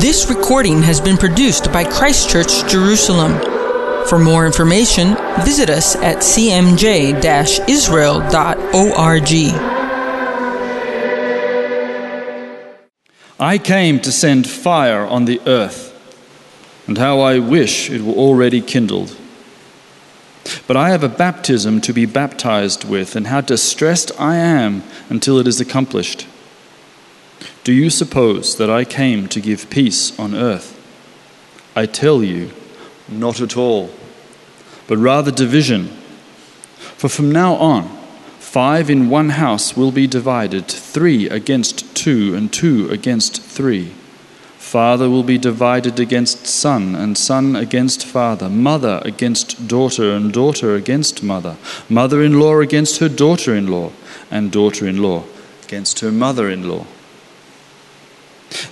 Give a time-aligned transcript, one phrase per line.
[0.00, 3.38] This recording has been produced by Christ Church Jerusalem.
[4.06, 9.28] For more information, visit us at cmj israel.org.
[13.38, 15.92] I came to send fire on the earth,
[16.86, 19.14] and how I wish it were already kindled.
[20.66, 25.38] But I have a baptism to be baptized with, and how distressed I am until
[25.38, 26.26] it is accomplished.
[27.64, 30.78] Do you suppose that I came to give peace on earth?
[31.76, 32.50] I tell you,
[33.08, 33.90] not at all,
[34.88, 35.86] but rather division.
[36.96, 37.88] For from now on,
[38.40, 43.92] five in one house will be divided, three against two, and two against three.
[44.58, 50.74] Father will be divided against son, and son against father, mother against daughter, and daughter
[50.74, 51.56] against mother,
[51.88, 53.92] mother in law against her daughter in law,
[54.32, 55.22] and daughter in law
[55.62, 56.86] against her mother in law.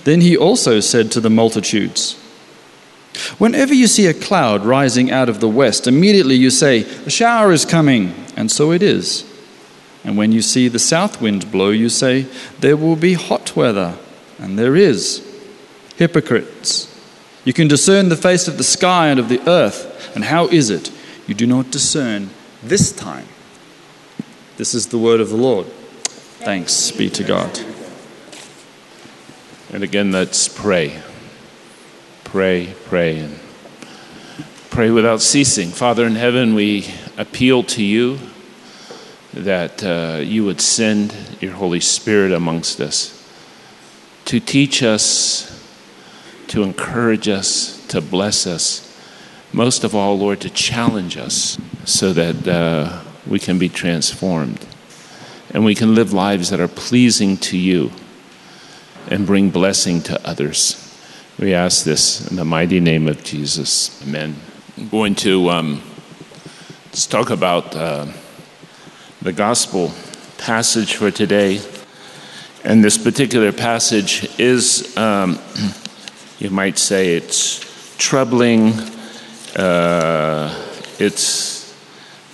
[0.03, 2.17] Then he also said to the multitudes,
[3.37, 7.51] Whenever you see a cloud rising out of the west, immediately you say, A shower
[7.51, 9.27] is coming, and so it is.
[10.03, 12.25] And when you see the south wind blow, you say,
[12.59, 13.97] There will be hot weather,
[14.39, 15.27] and there is.
[15.97, 16.87] Hypocrites,
[17.43, 20.69] you can discern the face of the sky and of the earth, and how is
[20.69, 20.91] it
[21.27, 22.29] you do not discern
[22.63, 23.27] this time?
[24.57, 25.67] This is the word of the Lord.
[26.43, 27.70] Thanks be to God.
[29.73, 31.01] And again, let's pray.
[32.25, 33.39] Pray, pray, and
[34.69, 35.69] pray without ceasing.
[35.69, 38.19] Father in heaven, we appeal to you
[39.33, 43.17] that uh, you would send your Holy Spirit amongst us
[44.25, 45.65] to teach us,
[46.47, 48.87] to encourage us, to bless us.
[49.53, 54.65] Most of all, Lord, to challenge us so that uh, we can be transformed
[55.53, 57.91] and we can live lives that are pleasing to you
[59.11, 60.77] and bring blessing to others.
[61.37, 64.01] We ask this in the mighty name of Jesus.
[64.03, 64.35] Amen.
[64.77, 65.81] I'm going to um,
[66.85, 68.07] let's talk about uh,
[69.21, 69.91] the gospel
[70.37, 71.59] passage for today.
[72.63, 75.39] And this particular passage is, um,
[76.39, 78.73] you might say, it's troubling,
[79.57, 80.55] uh,
[80.99, 81.75] it's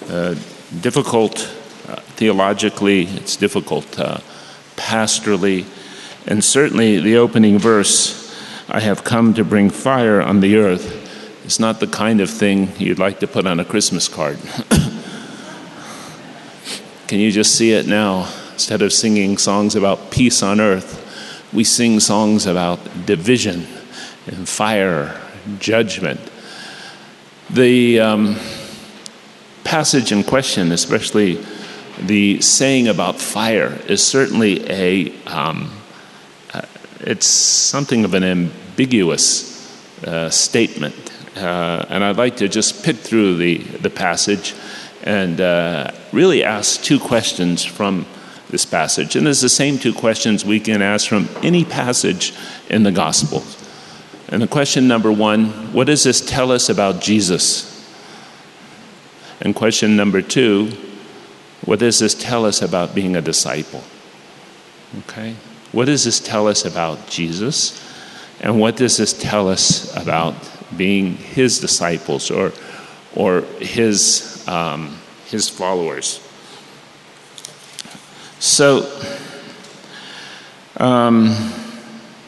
[0.10, 0.36] uh,
[0.82, 1.40] difficult
[1.88, 4.20] uh, theologically, it's difficult uh,
[4.76, 5.66] pastorally
[6.28, 8.36] and certainly the opening verse,
[8.70, 12.70] I have come to bring fire on the earth, is not the kind of thing
[12.78, 14.38] you'd like to put on a Christmas card.
[17.08, 18.30] Can you just see it now?
[18.52, 21.06] Instead of singing songs about peace on earth,
[21.54, 23.66] we sing songs about division
[24.26, 25.22] and fire,
[25.60, 26.20] judgment.
[27.50, 28.36] The um,
[29.64, 31.42] passage in question, especially
[32.00, 35.72] the saying about fire, is certainly a um,
[37.08, 40.94] it's something of an ambiguous uh, statement.
[41.38, 44.54] Uh, and I'd like to just pick through the, the passage
[45.04, 48.06] and uh, really ask two questions from
[48.50, 49.16] this passage.
[49.16, 52.34] And it's the same two questions we can ask from any passage
[52.70, 53.42] in the gospel.
[54.28, 57.74] And the question number one what does this tell us about Jesus?
[59.40, 60.72] And question number two
[61.64, 63.84] what does this tell us about being a disciple?
[65.00, 65.38] Okay?
[65.72, 67.84] What does this tell us about Jesus?
[68.40, 70.36] And what does this tell us about
[70.76, 72.54] being his disciples or,
[73.16, 76.22] or his, um, his followers?
[78.40, 78.86] So,
[80.78, 81.36] um,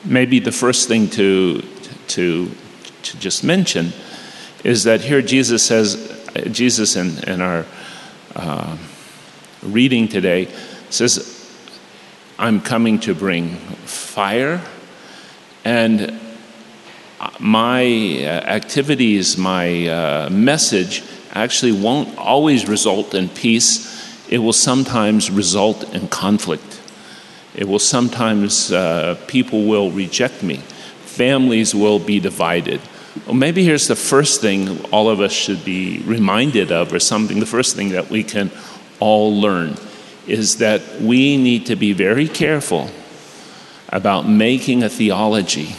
[0.03, 1.61] maybe the first thing to,
[2.07, 2.51] to,
[3.03, 3.93] to just mention
[4.63, 6.05] is that here Jesus says,
[6.51, 7.65] Jesus in, in our
[8.35, 8.77] uh,
[9.61, 10.47] reading today
[10.89, 11.38] says,
[12.41, 14.61] I'm coming to bring fire,
[15.65, 16.17] and
[17.37, 24.29] my uh, activities, my uh, message actually won't always result in peace.
[24.29, 26.79] It will sometimes result in conflict.
[27.55, 30.61] It will sometimes, uh, people will reject me.
[31.03, 32.79] Families will be divided.
[33.25, 37.41] Well, maybe here's the first thing all of us should be reminded of, or something,
[37.41, 38.49] the first thing that we can
[39.01, 39.75] all learn
[40.29, 42.89] is that we need to be very careful
[43.89, 45.75] about making a theology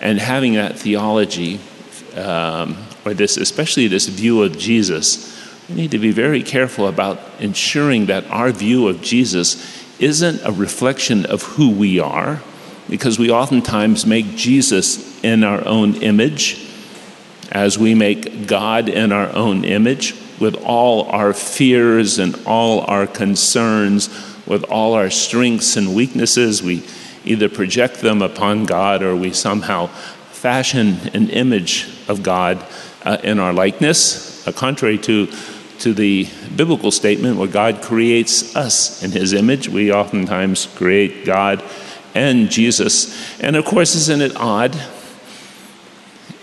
[0.00, 1.60] and having that theology,
[2.16, 5.30] um, or this, especially this view of Jesus.
[5.68, 9.64] We need to be very careful about ensuring that our view of Jesus
[10.00, 12.42] isn't a reflection of who we are,
[12.90, 16.68] because we oftentimes make Jesus in our own image,
[17.52, 23.06] as we make God in our own image with all our fears and all our
[23.06, 24.08] concerns,
[24.44, 26.60] with all our strengths and weaknesses.
[26.64, 26.82] We
[27.24, 32.66] either project them upon God or we somehow fashion an image of God
[33.04, 35.28] uh, in our likeness, uh, contrary to,
[35.78, 39.68] to the biblical statement where God creates us in his image.
[39.68, 41.62] We oftentimes create God
[42.16, 43.40] and Jesus.
[43.40, 44.76] And of course, isn't it odd?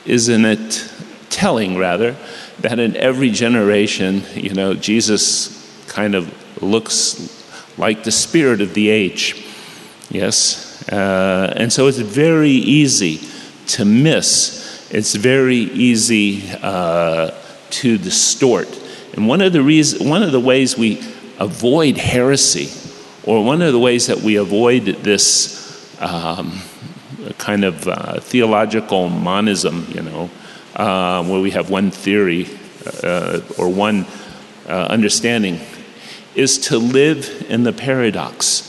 [0.06, 0.90] Isn't it
[1.30, 2.16] telling, rather,
[2.62, 8.90] that in every generation, you know, Jesus kind of looks like the spirit of the
[8.90, 9.46] age?
[10.10, 10.88] Yes?
[10.92, 13.22] Uh, and so it's very easy
[13.68, 17.32] to miss, it's very easy uh,
[17.70, 18.68] to distort.
[19.14, 21.00] And one of, the reasons, one of the ways we
[21.40, 22.70] avoid heresy,
[23.24, 26.62] or one of the ways that we avoid this um,
[27.38, 30.30] kind of uh, theological monism, you know,
[30.80, 32.48] uh, where we have one theory
[33.04, 34.06] uh, or one
[34.68, 35.60] uh, understanding,
[36.36, 38.66] is to live in the paradox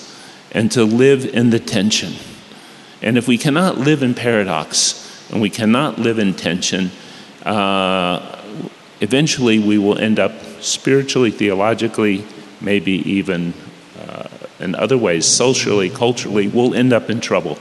[0.51, 2.13] and to live in the tension.
[3.01, 6.91] And if we cannot live in paradox and we cannot live in tension,
[7.45, 8.43] uh,
[9.01, 12.25] eventually we will end up spiritually, theologically,
[12.61, 13.55] maybe even
[14.01, 14.29] uh,
[14.59, 17.57] in other ways, socially, culturally, we'll end up in trouble.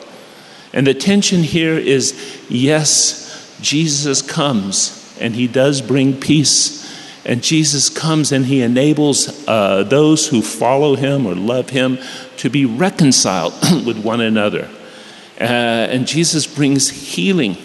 [0.73, 3.28] And the tension here is yes,
[3.61, 6.87] Jesus comes and he does bring peace.
[7.25, 11.99] And Jesus comes and he enables uh, those who follow him or love him
[12.37, 13.53] to be reconciled
[13.85, 14.69] with one another.
[15.39, 17.57] Uh, and Jesus brings healing.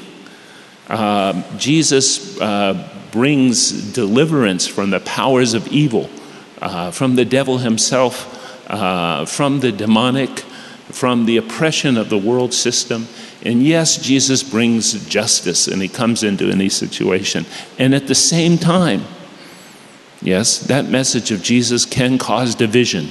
[0.88, 2.38] Uh, Jesus
[3.14, 6.10] brings deliverance from the powers of evil,
[6.60, 10.44] uh, from the devil himself, uh, from the demonic,
[10.90, 13.08] from the oppression of the world system.
[13.42, 17.46] And yes, Jesus brings justice and he comes into any situation.
[17.78, 19.04] And at the same time,
[20.22, 23.10] yes, that message of Jesus can cause division.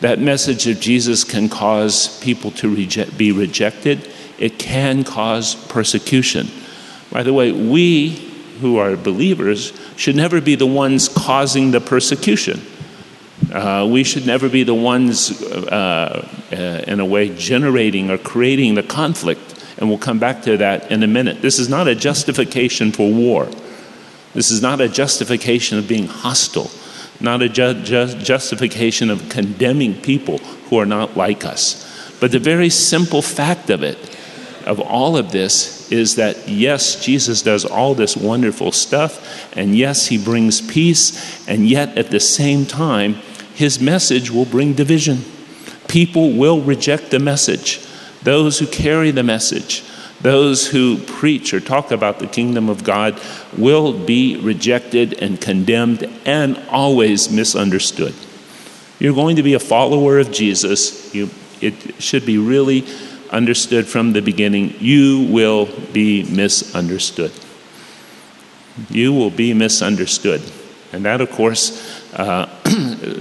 [0.00, 2.74] That message of Jesus can cause people to
[3.16, 4.10] be rejected.
[4.38, 6.48] It can cause persecution.
[7.10, 8.30] By the way, we
[8.60, 12.60] who are believers should never be the ones causing the persecution.
[13.52, 16.54] Uh, we should never be the ones, uh, uh,
[16.86, 19.40] in a way, generating or creating the conflict.
[19.78, 21.40] And we'll come back to that in a minute.
[21.40, 23.48] This is not a justification for war.
[24.34, 26.70] This is not a justification of being hostile,
[27.18, 31.86] not a ju- ju- justification of condemning people who are not like us.
[32.20, 33.98] But the very simple fact of it,
[34.66, 40.06] of all of this, is that yes, Jesus does all this wonderful stuff, and yes,
[40.06, 43.16] he brings peace, and yet at the same time,
[43.60, 45.22] his message will bring division.
[45.86, 47.78] People will reject the message.
[48.22, 49.84] Those who carry the message,
[50.22, 53.20] those who preach or talk about the kingdom of God,
[53.58, 58.14] will be rejected and condemned and always misunderstood.
[58.98, 61.14] You're going to be a follower of Jesus.
[61.14, 61.28] You,
[61.60, 62.86] it should be really
[63.30, 64.74] understood from the beginning.
[64.80, 67.32] You will be misunderstood.
[68.88, 70.40] You will be misunderstood.
[70.94, 72.46] And that, of course, uh,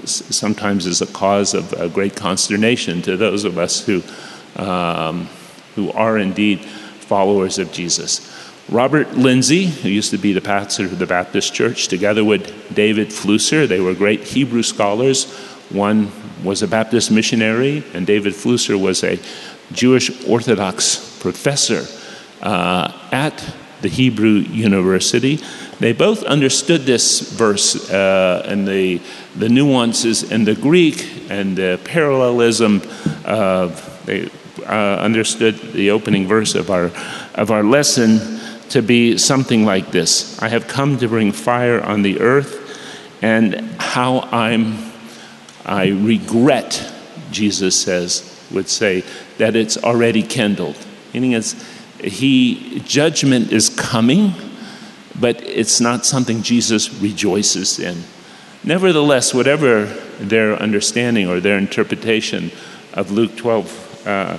[0.06, 4.04] sometimes is a cause of great consternation to those of us who,
[4.56, 5.28] um,
[5.76, 8.36] who are indeed followers of Jesus.
[8.70, 13.08] Robert Lindsey, who used to be the pastor of the Baptist Church, together with David
[13.08, 15.34] Flusser, they were great Hebrew scholars.
[15.70, 16.12] One
[16.44, 19.20] was a Baptist missionary, and David Flusser was a
[19.72, 21.86] Jewish Orthodox professor
[22.42, 23.44] uh, at
[23.82, 25.40] the Hebrew University.
[25.80, 29.02] They both understood this verse uh, and the,
[29.36, 32.82] the nuances in the Greek and the parallelism.
[33.26, 33.68] Uh,
[34.06, 34.30] they
[34.66, 36.92] uh, understood the opening verse of our,
[37.36, 42.02] of our lesson to be something like this I have come to bring fire on
[42.02, 44.92] the earth, and how I'm,
[45.66, 46.92] I regret,
[47.32, 49.04] Jesus says, would say,
[49.38, 50.78] that it's already kindled.
[51.14, 51.56] Meaning, it's,
[52.02, 54.34] he, judgment is coming
[55.20, 58.04] but it's not something Jesus rejoices in.
[58.64, 59.86] Nevertheless, whatever
[60.20, 62.52] their understanding or their interpretation
[62.94, 64.38] of Luke 12 uh,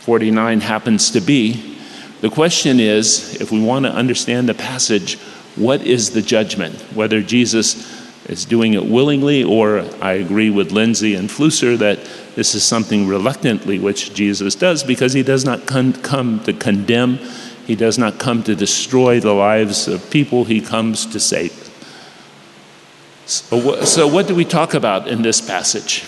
[0.00, 1.78] 49 happens to be,
[2.20, 5.18] the question is if we want to understand the passage,
[5.56, 6.74] what is the judgment?
[6.94, 7.92] Whether Jesus
[8.26, 11.98] is doing it willingly, or I agree with Lindsey and Flusser that
[12.34, 17.18] this is something reluctantly which Jesus does because he does not come, come to condemn
[17.66, 21.52] he does not come to destroy the lives of people, he comes to save.
[23.26, 26.04] So, so, what do we talk about in this passage?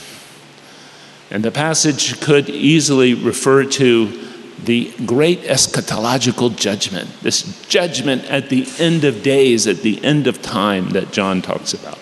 [1.31, 4.29] And the passage could easily refer to
[4.63, 10.43] the great eschatological judgment, this judgment at the end of days, at the end of
[10.43, 11.99] time that John talks about.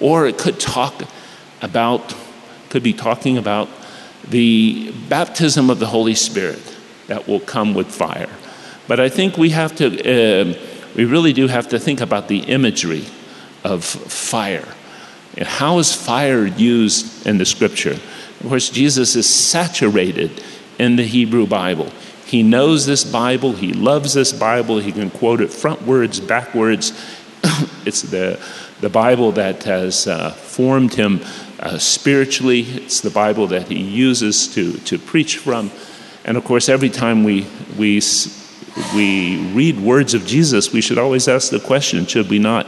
[0.00, 1.04] Or it could talk
[1.60, 2.12] about,
[2.72, 3.68] could be talking about
[4.30, 6.62] the baptism of the Holy Spirit
[7.06, 8.30] that will come with fire.
[8.88, 10.58] But I think we have to, uh,
[10.96, 13.04] we really do have to think about the imagery
[13.62, 14.66] of fire.
[15.36, 17.98] And how is fire used in the scripture?
[18.40, 20.42] Of course, Jesus is saturated
[20.78, 21.90] in the Hebrew Bible.
[22.24, 26.92] He knows this Bible, he loves this Bible, he can quote it frontwards, backwards.
[27.84, 28.40] it's the,
[28.80, 31.20] the Bible that has uh, formed him
[31.62, 35.70] uh, spiritually, it's the Bible that he uses to, to preach from.
[36.24, 37.46] And of course, every time we,
[37.78, 38.02] we,
[38.94, 42.66] we read words of Jesus, we should always ask the question should we not?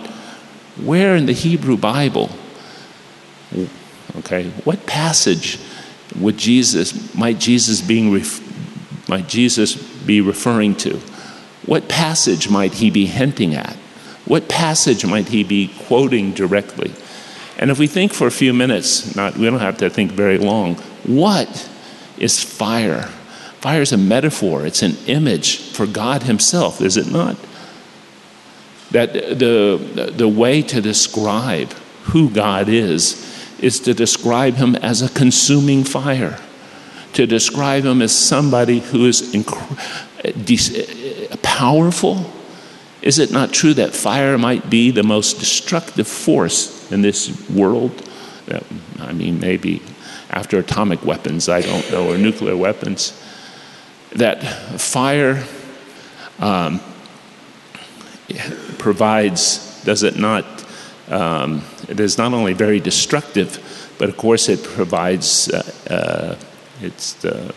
[0.81, 2.31] Where in the Hebrew Bible,
[4.19, 5.59] okay, what passage
[6.19, 8.41] would Jesus, might Jesus, being ref,
[9.09, 11.01] might Jesus be referring to?
[11.67, 13.75] What passage might he be hinting at?
[14.25, 16.93] What passage might he be quoting directly?
[17.64, 20.37] And if we think for a few minutes, not, we don't have to think very
[20.37, 20.75] long,
[21.06, 21.66] what
[22.18, 23.04] is fire?
[23.62, 27.38] Fire is a metaphor, it's an image for God Himself, is it not?
[28.90, 31.73] That the, the way to describe
[32.12, 36.38] who God is is to describe Him as a consuming fire,
[37.14, 39.56] to describe Him as somebody who is inc-
[41.42, 42.30] powerful.
[43.00, 48.09] Is it not true that fire might be the most destructive force in this world?
[49.00, 49.83] I mean, maybe
[50.31, 53.21] after atomic weapons, I don't know, or nuclear weapons
[54.14, 54.43] that
[54.81, 55.43] fire
[56.38, 56.81] um,
[58.79, 60.45] provides, does it not?
[61.09, 66.37] Um, it is not only very destructive, but of course it provides, uh, uh,
[66.81, 67.53] it uh,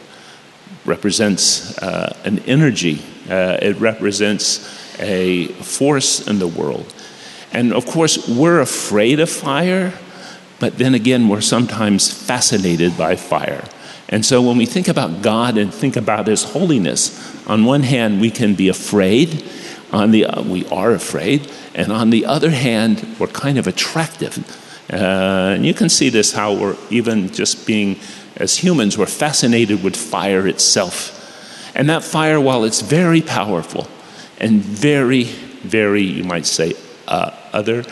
[0.85, 6.93] represents uh, an energy, uh, it represents a force in the world.
[7.51, 9.93] And of course, we're afraid of fire,
[10.59, 13.63] but then again, we're sometimes fascinated by fire.
[14.09, 18.21] And so when we think about God and think about His holiness, on one hand,
[18.21, 19.43] we can be afraid.
[19.91, 21.49] On the, uh, we are afraid.
[21.73, 24.37] And on the other hand, we're kind of attractive.
[24.91, 27.99] Uh, and you can see this how we're even just being,
[28.35, 31.13] as humans, we're fascinated with fire itself.
[31.75, 33.87] And that fire, while it's very powerful
[34.39, 36.73] and very, very, you might say,
[37.07, 37.83] uh, other,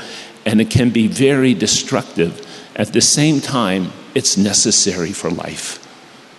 [0.45, 2.45] and it can be very destructive,
[2.75, 5.81] at the same time, it's necessary for life.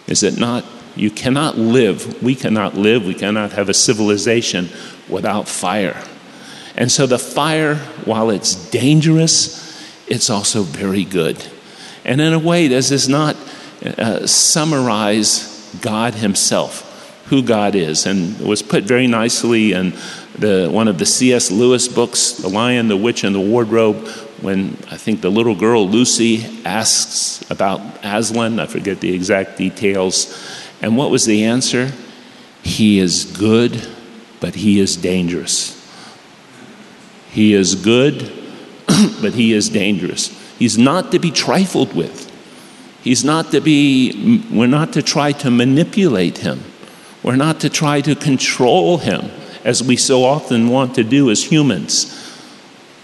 [0.07, 0.65] Is it not?
[0.95, 4.69] You cannot live, we cannot live, we cannot have a civilization
[5.09, 6.03] without fire.
[6.75, 9.63] And so the fire, while it's dangerous,
[10.07, 11.45] it's also very good.
[12.05, 13.37] And in a way, does this not
[13.85, 18.07] uh, summarize God Himself, who God is?
[18.07, 19.93] And was put very nicely in
[20.39, 21.51] the, one of the C.S.
[21.51, 24.07] Lewis books, The Lion, the Witch, and the Wardrobe,
[24.41, 30.37] when I think the little girl Lucy asks about Aslan, I forget the exact details.
[30.83, 31.93] And what was the answer?
[32.63, 33.89] He is good,
[34.41, 35.73] but he is dangerous.
[37.31, 38.31] He is good,
[39.23, 40.29] but he is dangerous.
[40.59, 42.25] He's not to be trifled with.
[43.03, 46.63] He's not to be, we're not to try to manipulate him.
[47.23, 49.31] We're not to try to control him
[49.67, 52.23] as we so often want to do as humans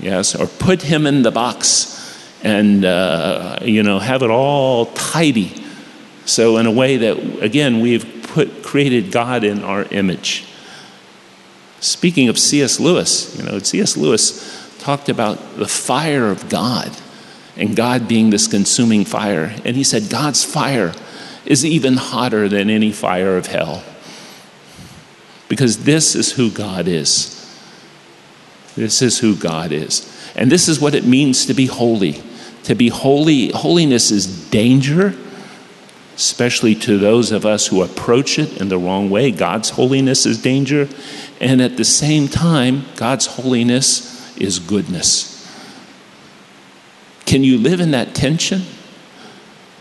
[0.03, 1.99] yes, or put him in the box
[2.43, 5.65] and, uh, you know, have it all tidy.
[6.27, 10.45] So, in a way that, again, we've put, created God in our image.
[11.81, 12.79] Speaking of C.S.
[12.79, 13.97] Lewis, you know, C.S.
[13.97, 16.91] Lewis talked about the fire of God
[17.57, 19.55] and God being this consuming fire.
[19.65, 20.93] And he said, God's fire
[21.45, 23.85] is even hotter than any fire of hell.
[25.53, 27.39] Because this is who God is.
[28.75, 30.11] This is who God is.
[30.35, 32.23] And this is what it means to be holy.
[32.63, 35.15] To be holy, holiness is danger,
[36.17, 39.31] especially to those of us who approach it in the wrong way.
[39.31, 40.89] God's holiness is danger.
[41.39, 45.55] And at the same time, God's holiness is goodness.
[47.27, 48.63] Can you live in that tension?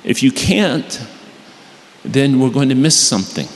[0.03, 1.01] If you can't,
[2.03, 3.47] then we're going to miss something.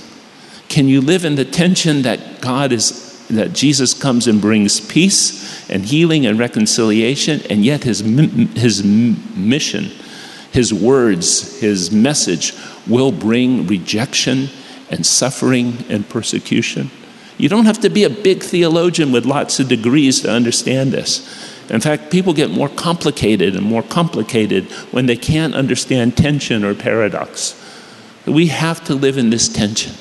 [0.69, 5.69] Can you live in the tension that God is that Jesus comes and brings peace
[5.69, 9.85] and healing and reconciliation, and yet his, his mission,
[10.51, 12.53] his words, his message
[12.87, 14.49] will bring rejection
[14.91, 16.91] and suffering and persecution.
[17.37, 21.27] You don't have to be a big theologian with lots of degrees to understand this.
[21.69, 26.75] In fact, people get more complicated and more complicated when they can't understand tension or
[26.75, 27.59] paradox.
[28.27, 29.93] We have to live in this tension.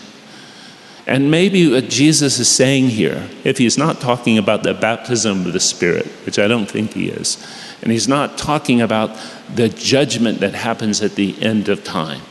[1.06, 5.52] And maybe what Jesus is saying here, if he's not talking about the baptism of
[5.52, 7.44] the Spirit, which I don't think he is,
[7.82, 9.18] and he's not talking about
[9.54, 12.23] the judgment that happens at the end of time,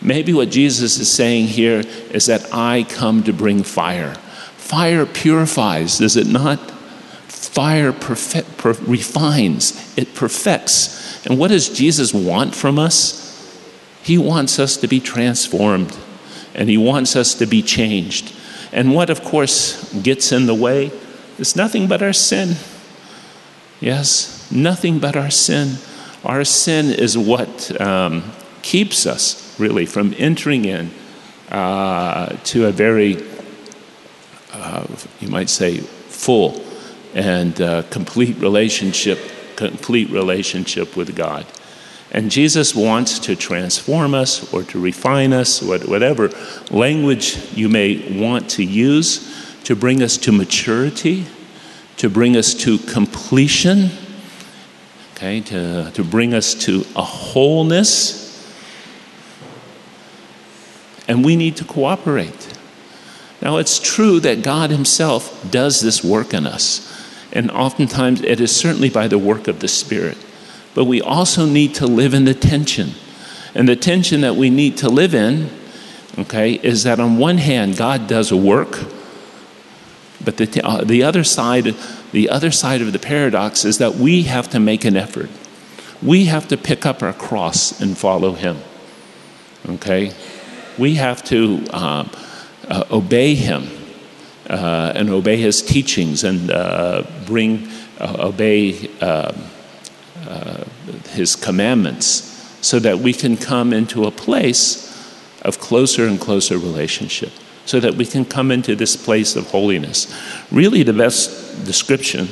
[0.00, 4.14] Maybe what Jesus is saying here is that I come to bring fire.
[4.56, 6.58] Fire purifies, does it not?
[7.26, 11.26] Fire perfect, per, refines, it perfects.
[11.26, 13.24] And what does Jesus want from us?
[14.02, 15.96] He wants us to be transformed
[16.58, 18.34] and He wants us to be changed.
[18.72, 20.90] And what, of course, gets in the way
[21.38, 22.56] is nothing but our sin.
[23.80, 25.76] Yes, nothing but our sin.
[26.24, 30.90] Our sin is what um, keeps us really from entering in
[31.48, 33.24] uh, to a very,
[34.52, 34.84] uh,
[35.20, 36.62] you might say, full
[37.14, 39.18] and uh, complete relationship,
[39.54, 41.46] complete relationship with God.
[42.10, 46.30] And Jesus wants to transform us or to refine us, whatever
[46.70, 51.26] language you may want to use, to bring us to maturity,
[51.98, 53.90] to bring us to completion,
[55.14, 58.26] okay, to, to bring us to a wholeness.
[61.06, 62.54] And we need to cooperate.
[63.42, 66.84] Now, it's true that God Himself does this work in us.
[67.32, 70.16] And oftentimes it is certainly by the work of the Spirit.
[70.78, 72.92] But we also need to live in the tension.
[73.52, 75.50] And the tension that we need to live in,
[76.16, 78.78] okay, is that on one hand, God does a work,
[80.24, 81.74] but the, uh, the, other side,
[82.12, 85.30] the other side of the paradox is that we have to make an effort.
[86.00, 88.58] We have to pick up our cross and follow Him.
[89.68, 90.12] Okay?
[90.78, 92.08] We have to uh,
[92.68, 93.66] uh, obey Him
[94.48, 97.66] uh, and obey his teachings and uh, bring,
[97.98, 99.34] uh, obey um,
[100.28, 100.64] uh,
[101.10, 102.26] his commandments
[102.60, 104.84] so that we can come into a place
[105.42, 107.30] of closer and closer relationship,
[107.64, 110.06] so that we can come into this place of holiness.
[110.50, 112.28] Really, the best description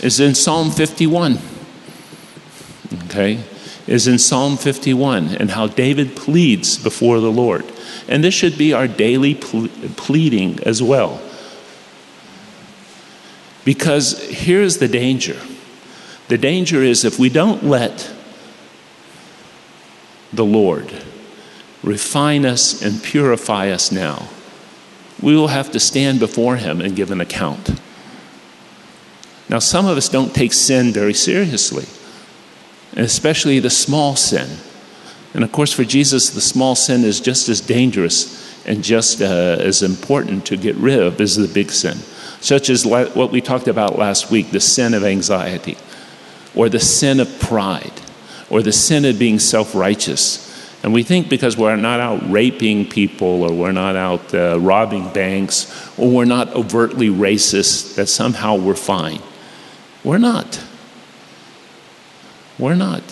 [0.00, 1.38] is in Psalm 51.
[3.04, 3.44] Okay?
[3.86, 7.64] is in Psalm 51 and how David pleads before the Lord.
[8.08, 11.20] And this should be our daily ple- pleading as well.
[13.64, 15.40] Because here's the danger
[16.28, 18.10] the danger is if we don't let
[20.32, 20.90] the Lord
[21.82, 24.28] refine us and purify us now,
[25.20, 27.80] we will have to stand before Him and give an account.
[29.48, 31.84] Now, some of us don't take sin very seriously
[32.96, 34.58] especially the small sin.
[35.34, 39.56] And of course, for Jesus, the small sin is just as dangerous and just uh,
[39.60, 41.98] as important to get rid of as the big sin,
[42.42, 45.78] such as what we talked about last week the sin of anxiety,
[46.54, 48.02] or the sin of pride,
[48.50, 50.50] or the sin of being self righteous.
[50.82, 55.12] And we think because we're not out raping people, or we're not out uh, robbing
[55.12, 59.22] banks, or we're not overtly racist, that somehow we're fine.
[60.02, 60.60] We're not.
[62.58, 63.02] We're not.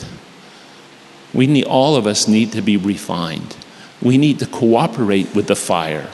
[1.33, 3.57] We need, all of us need to be refined.
[4.03, 6.11] We need to cooperate with the fire.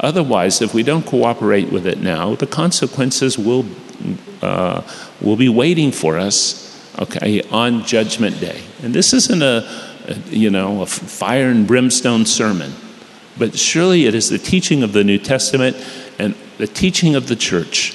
[0.00, 3.64] Otherwise, if we don't cooperate with it now, the consequences will,
[4.42, 4.82] uh,
[5.20, 6.64] will be waiting for us
[6.98, 8.62] okay, on Judgment Day.
[8.82, 9.66] And this isn't a,
[10.06, 12.72] a, you know, a fire and brimstone sermon,
[13.38, 15.76] but surely it is the teaching of the New Testament
[16.18, 17.92] and the teaching of the church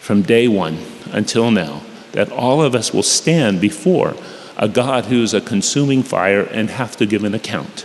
[0.00, 0.78] from day one
[1.12, 4.14] until now that all of us will stand before
[4.56, 7.84] a God who's a consuming fire and have to give an account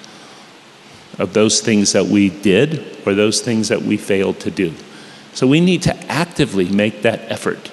[1.17, 4.73] of those things that we did or those things that we failed to do.
[5.34, 7.71] So we need to actively make that effort.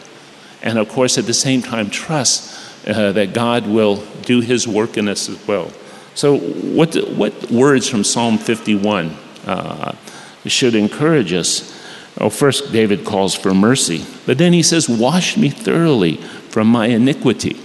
[0.63, 4.97] And of course, at the same time, trust uh, that God will do his work
[4.97, 5.71] in us as well.
[6.15, 9.97] So, what, what words from Psalm 51 uh,
[10.45, 11.81] should encourage us?
[12.19, 16.87] Well, first, David calls for mercy, but then he says, Wash me thoroughly from my
[16.87, 17.59] iniquity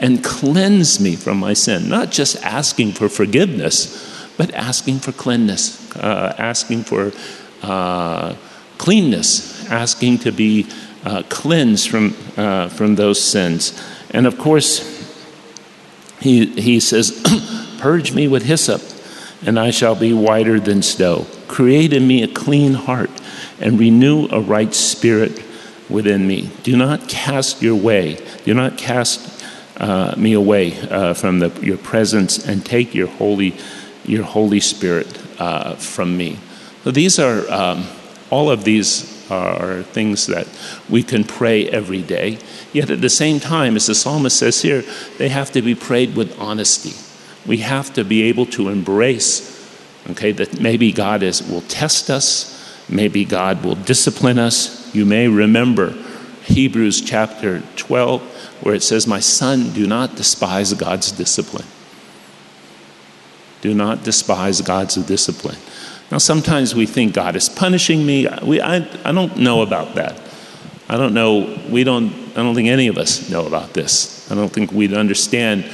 [0.00, 1.88] and cleanse me from my sin.
[1.88, 7.12] Not just asking for forgiveness, but asking for cleanness, uh, asking for
[7.62, 8.34] uh,
[8.78, 10.66] cleanness, asking to be
[11.04, 13.80] uh, cleansed from, uh, from those sins.
[14.10, 14.90] And of course,
[16.20, 17.22] he, he says,
[17.78, 18.82] Purge me with hyssop,
[19.46, 21.26] and I shall be whiter than snow.
[21.48, 23.10] Create in me a clean heart,
[23.60, 25.42] and renew a right spirit
[25.88, 26.50] within me.
[26.62, 29.44] Do not cast your way, do not cast
[29.76, 33.54] uh, me away uh, from the, your presence and take your Holy,
[34.04, 35.06] your Holy Spirit
[35.40, 36.38] uh, from me.
[36.84, 37.86] So these are, um,
[38.30, 40.46] all of these are things that
[40.88, 42.38] we can pray every day.
[42.72, 44.84] Yet at the same time, as the psalmist says here,
[45.18, 46.92] they have to be prayed with honesty.
[47.46, 49.50] We have to be able to embrace,
[50.10, 52.50] okay, that maybe God is, will test us,
[52.88, 55.94] maybe God will discipline us, you may remember
[56.44, 58.22] Hebrews chapter 12,
[58.62, 61.66] where it says, My son, do not despise God's discipline.
[63.64, 65.56] Do not despise God's discipline.
[66.10, 68.28] Now, sometimes we think God is punishing me.
[68.42, 70.20] We, I, I don't know about that.
[70.86, 74.30] I don't know, we don't, I don't think any of us know about this.
[74.30, 75.64] I don't think we'd understand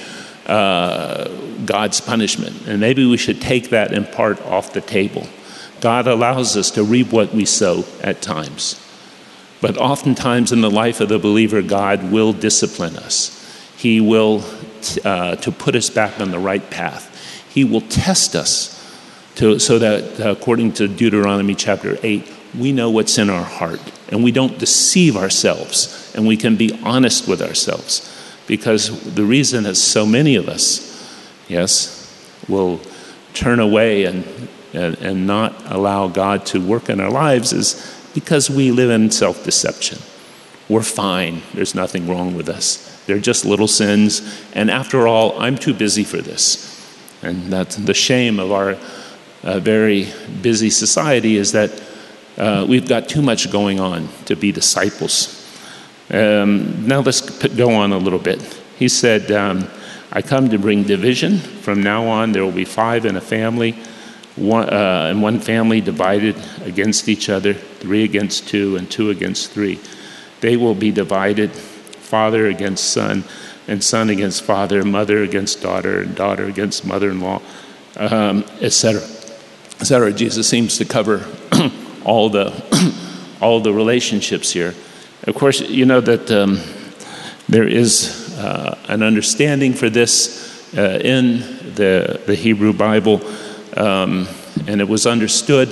[0.46, 1.26] uh,
[1.66, 2.68] God's punishment.
[2.68, 5.26] And maybe we should take that in part off the table.
[5.80, 8.80] God allows us to reap what we sow at times.
[9.60, 13.36] But oftentimes in the life of the believer, God will discipline us.
[13.76, 14.44] He will,
[15.04, 17.09] uh, to put us back on the right path.
[17.50, 18.76] He will test us
[19.36, 22.26] to, so that, uh, according to Deuteronomy chapter 8,
[22.58, 26.78] we know what's in our heart and we don't deceive ourselves and we can be
[26.82, 28.16] honest with ourselves.
[28.46, 30.90] Because the reason is so many of us,
[31.48, 32.00] yes,
[32.48, 32.80] will
[33.34, 34.24] turn away and,
[34.72, 39.10] and, and not allow God to work in our lives is because we live in
[39.10, 39.98] self deception.
[40.68, 42.86] We're fine, there's nothing wrong with us.
[43.06, 46.79] They're just little sins, and after all, I'm too busy for this.
[47.22, 48.76] And that's the shame of our
[49.42, 50.08] uh, very
[50.42, 51.82] busy society is that
[52.38, 55.36] uh, we've got too much going on to be disciples.
[56.10, 58.40] Um, now let's go on a little bit.
[58.78, 59.68] He said, um,
[60.10, 61.38] I come to bring division.
[61.38, 63.72] From now on, there will be five in a family,
[64.36, 69.52] one, uh, and one family divided against each other, three against two, and two against
[69.52, 69.78] three.
[70.40, 73.24] They will be divided, father against son,
[73.70, 77.40] and son against father, mother against daughter, and daughter against mother in law,
[77.96, 79.00] um, etc.
[79.80, 80.12] etc.
[80.12, 81.24] Jesus seems to cover
[82.04, 82.52] all the,
[83.40, 84.74] all the relationships here.
[85.22, 86.60] Of course, you know that um,
[87.48, 91.38] there is uh, an understanding for this uh, in
[91.76, 93.20] the, the Hebrew Bible,
[93.76, 94.26] um,
[94.66, 95.68] and it was understood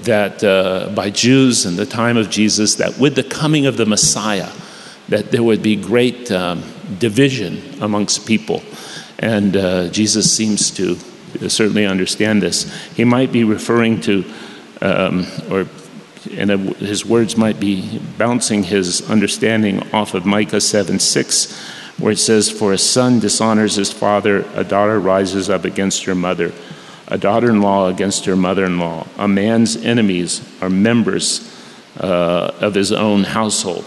[0.00, 3.86] that uh, by Jews in the time of Jesus that with the coming of the
[3.86, 4.50] Messiah,
[5.08, 6.62] that there would be great um,
[6.98, 8.62] division amongst people,
[9.18, 10.96] and uh, Jesus seems to
[11.48, 12.72] certainly understand this.
[12.94, 14.24] He might be referring to,
[14.80, 15.66] um, or
[16.36, 21.58] and his words might be bouncing his understanding off of Micah 7 6,
[21.98, 26.14] where it says, For a son dishonors his father, a daughter rises up against her
[26.14, 26.52] mother,
[27.06, 29.06] a daughter in law against her mother in law.
[29.16, 31.54] A man's enemies are members
[31.98, 33.84] uh, of his own household.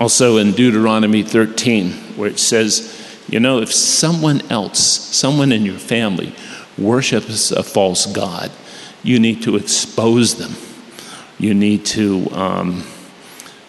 [0.00, 2.96] Also in Deuteronomy 13, where it says,
[3.28, 6.34] you know, if someone else, someone in your family,
[6.78, 8.50] worships a false God,
[9.02, 10.54] you need to expose them.
[11.38, 12.84] You need to um,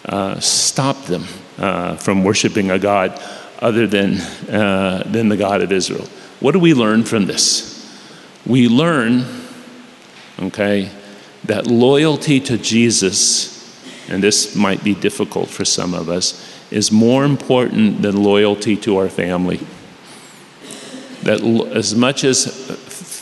[0.06, 1.26] uh, stop them
[1.58, 3.22] uh, from worshiping a God
[3.60, 4.14] other than,
[4.50, 6.08] uh, than the God of Israel.
[6.40, 7.68] What do we learn from this?
[8.46, 9.26] We learn,
[10.40, 10.88] okay,
[11.44, 13.51] that loyalty to Jesus,
[14.08, 18.96] and this might be difficult for some of us, is more important than loyalty to
[18.96, 19.60] our family.
[21.22, 21.40] That
[21.74, 22.46] as much as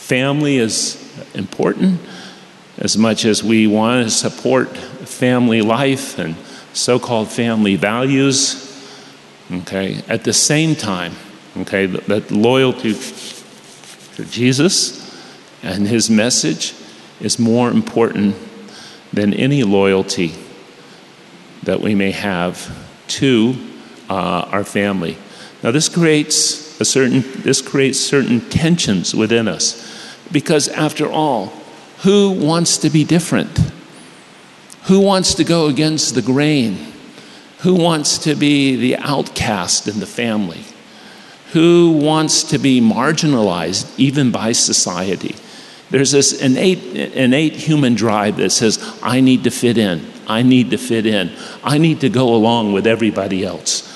[0.09, 0.97] family is
[1.35, 2.01] important,
[2.79, 6.37] as much as we want to support family life and
[6.73, 8.67] so called family values,
[9.53, 11.15] okay, at the same time,
[11.59, 12.95] okay, that loyalty
[14.15, 14.99] to Jesus
[15.63, 16.75] and his message
[17.21, 18.37] is more important
[19.13, 20.35] than any loyalty
[21.63, 22.77] that we may have
[23.09, 23.55] to
[24.09, 25.17] uh, our family.
[25.63, 29.87] Now, this creates a certain this creates certain tensions within us
[30.33, 31.53] because, after all,
[32.03, 33.59] who wants to be different?
[34.85, 36.93] Who wants to go against the grain?
[37.59, 40.65] Who wants to be the outcast in the family?
[41.53, 45.37] Who wants to be marginalized even by society?
[45.91, 46.79] There's this innate,
[47.15, 50.07] innate human drive that says, I need to fit in.
[50.27, 51.33] I need to fit in.
[51.65, 53.87] I need to go along with everybody else.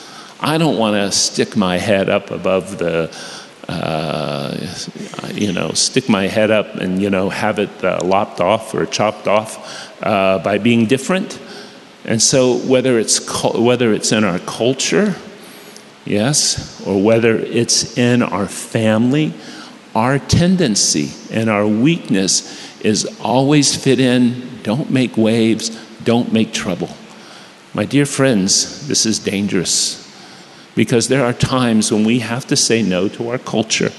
[0.41, 3.17] I don't want to stick my head up above the,
[3.69, 4.57] uh,
[5.33, 8.85] you know, stick my head up and, you know, have it uh, lopped off or
[8.85, 11.39] chopped off uh, by being different.
[12.05, 15.15] And so, whether it's, whether it's in our culture,
[16.05, 19.33] yes, or whether it's in our family,
[19.95, 25.71] our tendency and our weakness is always fit in, don't make waves,
[26.05, 26.91] don't make trouble.
[27.73, 30.01] My dear friends, this is dangerous
[30.75, 33.91] because there are times when we have to say no to our culture.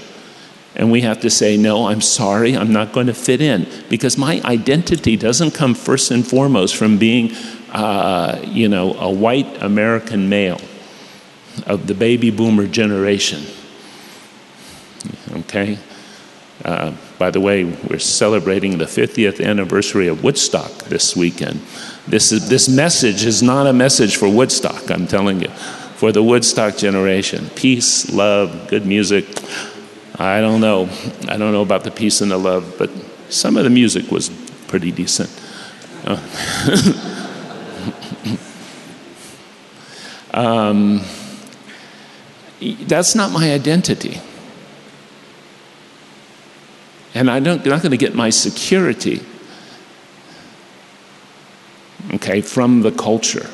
[0.78, 3.66] And we have to say, no, I'm sorry, I'm not going to fit in.
[3.90, 7.32] Because my identity doesn't come first and foremost from being,
[7.72, 10.60] uh, you know, a white American male
[11.66, 13.44] of the baby boomer generation.
[15.56, 15.80] Okay?
[16.66, 21.62] Uh, by the way, we're celebrating the 50th anniversary of Woodstock this weekend.
[22.08, 25.48] This, is, this message is not a message for Woodstock, I'm telling you,
[25.96, 27.50] for the Woodstock generation.
[27.56, 29.26] Peace, love, good music.
[30.20, 30.90] I don't know.
[31.30, 32.90] I don't know about the peace and the love, but
[33.30, 34.30] some of the music was
[34.68, 35.30] pretty decent.
[36.04, 36.20] Uh,
[40.34, 41.02] um,
[42.88, 44.20] that's not my identity.
[47.16, 49.22] And I'm not going to get my security,
[52.16, 53.50] okay, from the culture.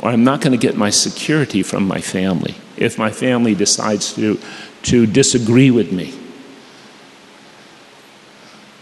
[0.00, 4.12] Or I'm not going to get my security from my family if my family decides
[4.14, 4.38] to,
[4.82, 6.12] to disagree with me.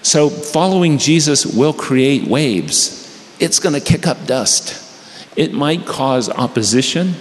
[0.03, 3.01] So, following Jesus will create waves.
[3.41, 4.81] It's going to kick up dust.
[5.37, 7.15] It might cause opposition,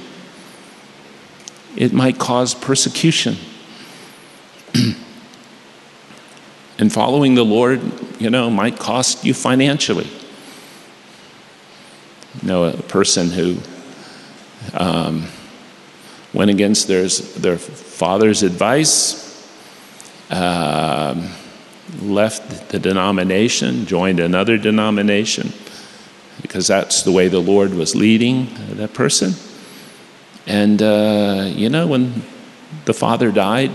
[1.76, 3.36] it might cause persecution.
[6.80, 7.82] And following the Lord,
[8.20, 10.08] you know, might cost you financially.
[12.42, 13.58] You know, a person who
[14.74, 15.28] um,
[16.34, 19.22] went against their, their father's advice,
[20.32, 21.16] uh,
[22.02, 25.54] left the denomination, joined another denomination,
[26.42, 29.34] because that's the way the Lord was leading that person.
[30.48, 32.24] And, uh, you know, when
[32.86, 33.72] the father died,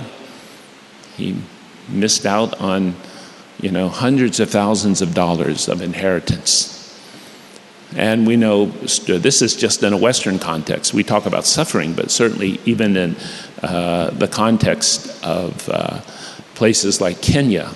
[1.17, 1.37] he
[1.89, 2.95] missed out on,
[3.61, 6.75] you know, hundreds of thousands of dollars of inheritance.
[7.97, 10.93] And we know this is just in a Western context.
[10.93, 13.17] We talk about suffering, but certainly even in
[13.63, 16.01] uh, the context of uh,
[16.55, 17.69] places like Kenya,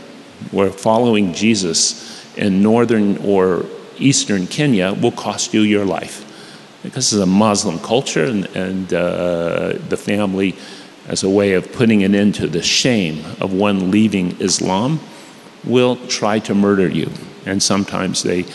[0.50, 3.64] where following Jesus in northern or
[3.98, 6.28] eastern Kenya will cost you your life.
[6.82, 10.56] Because this is a Muslim culture, and, and uh, the family
[11.12, 14.98] as a way of putting an end to the shame of one leaving Islam
[15.62, 17.12] will try to murder you.
[17.44, 18.46] And sometimes they,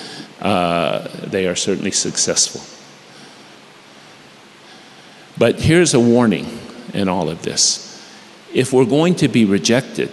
[0.41, 2.62] uh, they are certainly successful.
[5.38, 6.48] But here's a warning
[6.96, 7.84] in all of this.
[8.52, 10.10] If we're going to be rejected,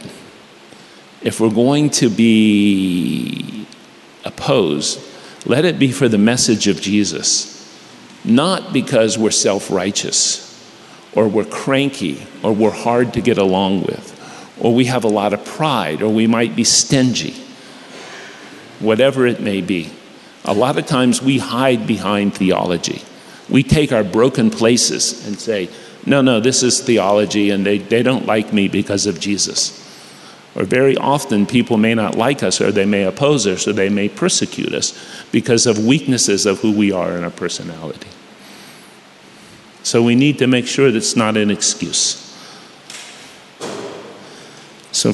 [1.23, 3.67] if we're going to be
[4.23, 5.01] opposed,
[5.47, 7.75] let it be for the message of Jesus,
[8.23, 10.44] not because we're self righteous
[11.15, 14.11] or we're cranky, or we're hard to get along with,
[14.61, 17.35] or we have a lot of pride, or we might be stingy,
[18.81, 19.91] whatever it may be.
[20.45, 23.03] A lot of times we hide behind theology.
[23.49, 25.69] We take our broken places and say,
[26.07, 29.81] no, no, this is theology, and they, they don't like me because of Jesus.
[30.55, 33.89] Or very often, people may not like us, or they may oppose us, or they
[33.89, 34.93] may persecute us
[35.33, 38.09] because of weaknesses of who we are in our personality.
[39.85, 42.21] So we need to make sure that's not an excuse.
[44.93, 45.13] So,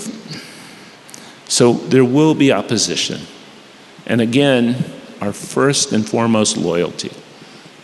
[1.49, 3.23] so there will be opposition.
[4.07, 4.77] And again,
[5.21, 7.11] our first and foremost loyalty,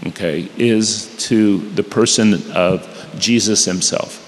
[0.06, 4.22] okay, is to the person of Jesus himself.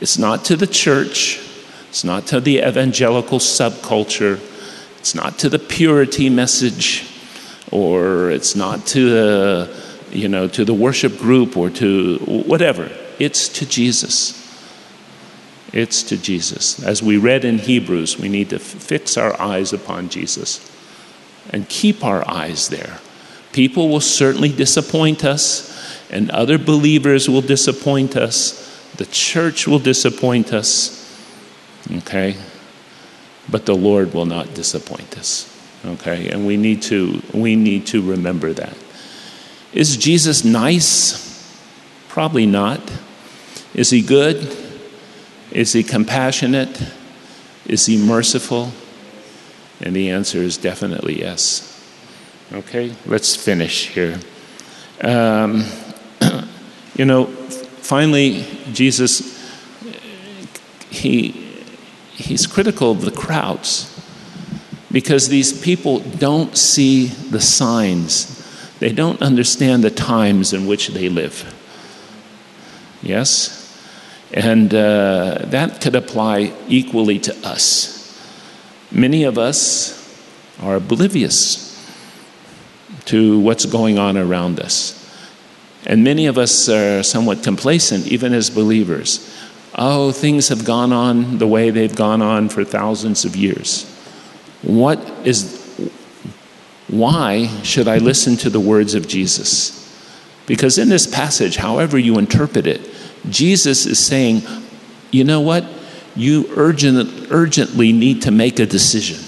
[0.00, 1.40] It's not to the church,
[1.88, 4.38] it's not to the evangelical subculture,
[5.00, 7.04] it's not to the purity message,
[7.72, 12.90] or it's not to the you know, to the worship group or to whatever.
[13.18, 14.36] It's to Jesus.
[15.72, 16.82] It's to Jesus.
[16.82, 20.68] As we read in Hebrews, we need to f- fix our eyes upon Jesus
[21.50, 22.98] and keep our eyes there.
[23.52, 25.68] People will certainly disappoint us,
[26.10, 28.66] and other believers will disappoint us.
[28.96, 30.96] The church will disappoint us.
[31.92, 32.36] Okay?
[33.48, 35.46] But the Lord will not disappoint us.
[35.84, 36.28] Okay?
[36.30, 38.76] And we need to we need to remember that.
[39.72, 41.28] Is Jesus nice?
[42.08, 42.80] Probably not.
[43.72, 44.56] Is he good?
[45.52, 46.82] Is he compassionate?
[47.66, 48.72] Is he merciful?
[49.80, 51.66] And the answer is definitely yes.
[52.52, 54.18] Okay, let's finish here.
[55.02, 55.64] Um,
[56.96, 59.38] you know, finally, Jesus,
[60.90, 61.30] he,
[62.12, 63.86] he's critical of the crowds
[64.90, 68.39] because these people don't see the signs
[68.80, 71.54] they don't understand the times in which they live.
[73.02, 73.56] Yes?
[74.32, 77.96] And uh, that could apply equally to us.
[78.90, 79.96] Many of us
[80.60, 81.66] are oblivious
[83.06, 84.96] to what's going on around us.
[85.86, 89.26] And many of us are somewhat complacent, even as believers.
[89.74, 93.84] Oh, things have gone on the way they've gone on for thousands of years.
[94.62, 95.59] What is
[96.90, 99.76] why should I listen to the words of Jesus?
[100.46, 102.88] Because in this passage, however you interpret it,
[103.28, 104.42] Jesus is saying,
[105.10, 105.64] you know what?
[106.16, 109.24] you urgent, urgently need to make a decision.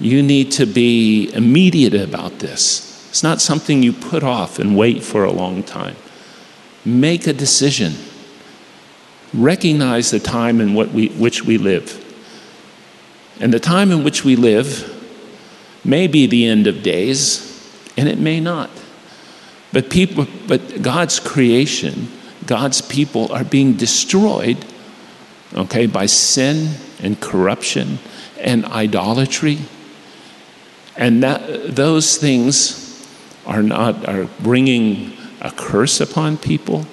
[0.00, 3.08] You need to be immediate about this.
[3.10, 5.96] It's not something you put off and wait for a long time.
[6.84, 7.94] Make a decision.
[9.32, 12.00] Recognize the time in what we, which we live.
[13.40, 14.90] And the time in which we live
[15.84, 17.50] may be the end of days,
[17.96, 18.70] and it may not.
[19.72, 22.08] But people, but God's creation,
[22.46, 24.64] God's people are being destroyed,
[25.54, 27.98] okay, by sin and corruption
[28.38, 29.58] and idolatry.
[30.96, 33.04] And that, those things
[33.46, 36.86] are not are bringing a curse upon people.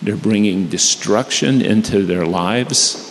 [0.00, 3.08] They're bringing destruction into their lives.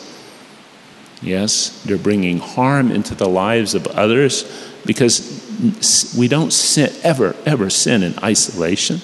[1.22, 7.70] Yes, they're bringing harm into the lives of others because we don't sin, ever, ever
[7.70, 8.98] sin in isolation.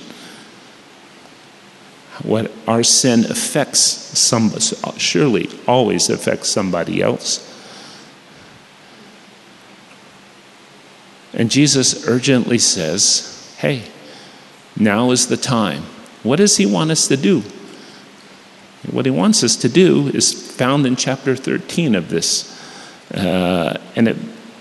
[2.24, 4.52] What our sin affects some,
[4.98, 7.44] surely always affects somebody else.
[11.34, 13.84] And Jesus urgently says, Hey,
[14.76, 15.84] now is the time.
[16.24, 17.44] What does he want us to do?
[18.90, 22.54] What he wants us to do is found in chapter 13 of this.
[23.14, 24.18] Uh, and it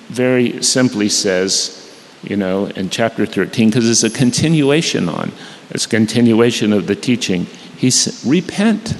[0.09, 1.83] very simply says,
[2.23, 5.33] you know, in chapter 13, because it's a continuation on,
[5.71, 7.47] it's a continuation of the teaching.
[7.77, 8.97] He said, repent,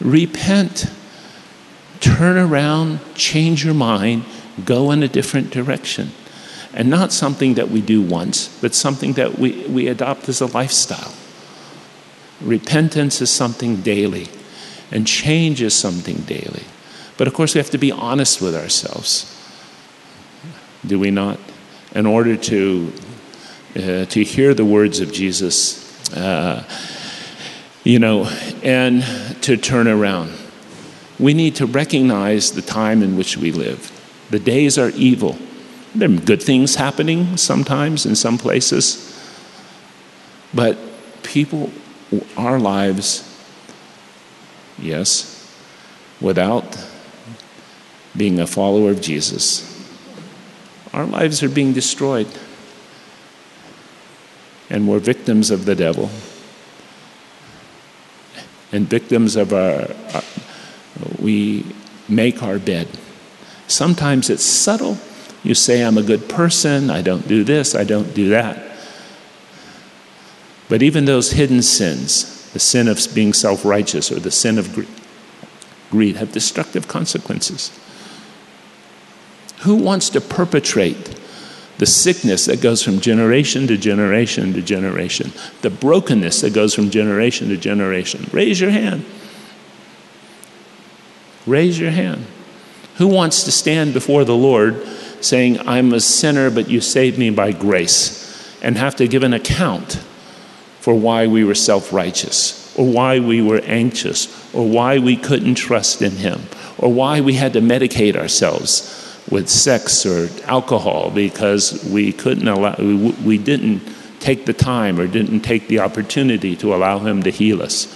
[0.00, 0.86] repent,
[2.00, 4.24] turn around, change your mind,
[4.64, 6.12] go in a different direction.
[6.74, 10.46] And not something that we do once, but something that we, we adopt as a
[10.46, 11.14] lifestyle.
[12.40, 14.28] Repentance is something daily,
[14.92, 16.64] and change is something daily.
[17.16, 19.34] But of course, we have to be honest with ourselves.
[20.88, 21.38] Do we not?
[21.94, 22.92] In order to,
[23.76, 26.64] uh, to hear the words of Jesus, uh,
[27.84, 28.24] you know,
[28.62, 29.04] and
[29.42, 30.32] to turn around.
[31.18, 33.92] We need to recognize the time in which we live.
[34.30, 35.36] The days are evil.
[35.94, 39.14] There are good things happening sometimes in some places,
[40.54, 40.78] but
[41.22, 41.70] people
[42.38, 43.22] our lives,
[44.78, 45.54] yes,
[46.18, 46.78] without
[48.16, 49.67] being a follower of Jesus,
[50.98, 52.26] our lives are being destroyed.
[54.68, 56.10] And we're victims of the devil
[58.72, 60.22] and victims of our, our,
[61.18, 61.64] we
[62.08, 62.88] make our bed.
[63.66, 64.98] Sometimes it's subtle.
[65.42, 68.76] You say, I'm a good person, I don't do this, I don't do that.
[70.68, 74.86] But even those hidden sins, the sin of being self righteous or the sin of
[75.90, 77.70] greed, have destructive consequences.
[79.60, 81.16] Who wants to perpetrate
[81.78, 86.90] the sickness that goes from generation to generation to generation, the brokenness that goes from
[86.90, 88.28] generation to generation?
[88.32, 89.04] Raise your hand.
[91.46, 92.26] Raise your hand.
[92.96, 94.86] Who wants to stand before the Lord
[95.20, 99.32] saying, I'm a sinner, but you saved me by grace, and have to give an
[99.32, 99.94] account
[100.80, 105.56] for why we were self righteous, or why we were anxious, or why we couldn't
[105.56, 106.42] trust in Him,
[106.76, 112.74] or why we had to medicate ourselves with sex or alcohol because we couldn't allow,
[112.78, 113.82] we, we didn't
[114.20, 117.86] take the time or didn't take the opportunity to allow Him to heal us.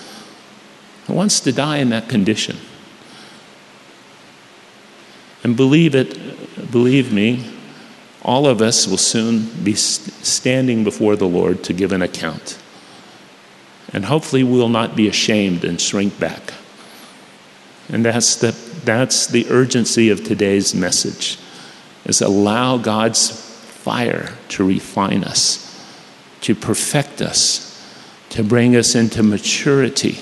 [1.06, 2.56] He wants to die in that condition?
[5.42, 7.52] And believe it, believe me,
[8.22, 12.58] all of us will soon be standing before the Lord to give an account.
[13.92, 16.54] And hopefully we'll not be ashamed and shrink back.
[17.88, 18.52] And that's the,
[18.84, 21.38] that's the urgency of today's message
[22.04, 25.84] is allow God's fire to refine us,
[26.42, 27.68] to perfect us,
[28.30, 30.18] to bring us into maturity.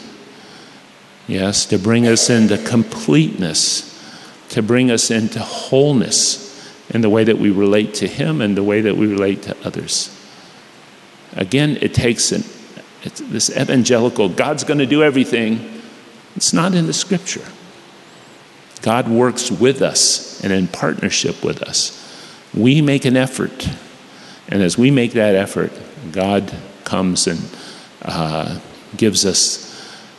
[1.26, 3.86] Yes, to bring us into completeness,
[4.50, 6.48] to bring us into wholeness
[6.90, 9.56] in the way that we relate to Him and the way that we relate to
[9.64, 10.16] others.
[11.36, 12.42] Again, it takes an
[13.02, 15.82] this evangelical, God's going to do everything.
[16.36, 17.44] It's not in the scripture.
[18.82, 21.96] God works with us and in partnership with us.
[22.54, 23.68] We make an effort.
[24.48, 25.72] And as we make that effort,
[26.12, 26.52] God
[26.84, 27.40] comes and
[28.02, 28.58] uh,
[28.96, 29.66] gives us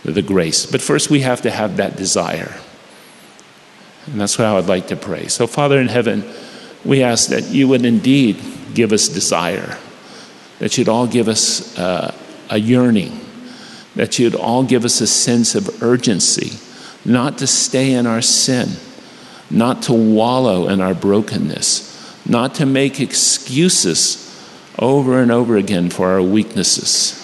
[0.04, 0.66] the grace.
[0.66, 2.56] But first, we have to have that desire.
[4.08, 5.28] And that's what I would like to pray.
[5.28, 6.24] So, Father in heaven,
[6.84, 8.42] we ask that you would indeed
[8.74, 9.78] give us desire,
[10.60, 12.16] that you'd all give us uh,
[12.50, 13.20] a yearning,
[13.96, 16.58] that you'd all give us a sense of urgency,
[17.06, 18.70] not to stay in our sin,
[19.50, 21.92] not to wallow in our brokenness,
[22.26, 24.28] not to make excuses
[24.80, 27.18] over and over again for our weaknesses.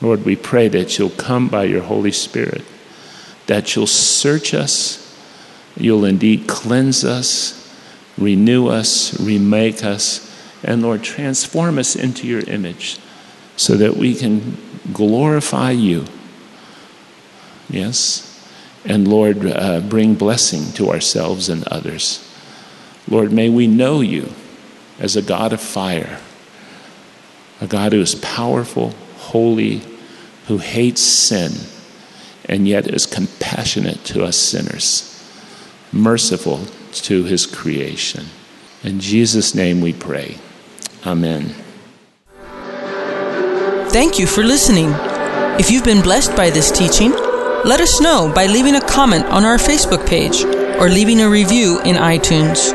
[0.00, 2.62] Lord, we pray that you'll come by your Holy Spirit,
[3.46, 5.00] that you'll search us,
[5.76, 7.74] you'll indeed cleanse us,
[8.18, 10.30] renew us, remake us,
[10.62, 12.98] and Lord, transform us into your image
[13.56, 14.56] so that we can
[14.92, 16.04] glorify you.
[17.68, 18.30] Yes?
[18.84, 22.20] And Lord, uh, bring blessing to ourselves and others.
[23.08, 24.32] Lord, may we know you
[24.98, 26.20] as a God of fire,
[27.60, 29.82] a God who is powerful, holy,
[30.46, 31.52] who hates sin,
[32.46, 35.10] and yet is compassionate to us sinners,
[35.92, 38.26] merciful to his creation.
[38.82, 40.36] In Jesus' name we pray.
[41.06, 41.54] Amen.
[43.88, 44.90] Thank you for listening.
[45.58, 47.12] If you've been blessed by this teaching,
[47.64, 50.44] let us know by leaving a comment on our Facebook page
[50.78, 52.68] or leaving a review in iTunes.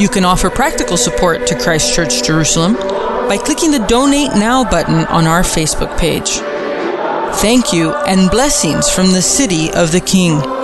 [0.00, 5.04] You can offer practical support to Christ Church Jerusalem by clicking the Donate Now button
[5.06, 6.38] on our Facebook page.
[7.40, 10.55] Thank you and blessings from the City of the King.